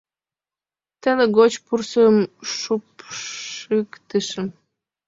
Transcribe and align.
Теле 1.01 1.25
гоч 1.37 1.53
пурсым 1.65 2.15
шупшыктышым. 2.59 4.47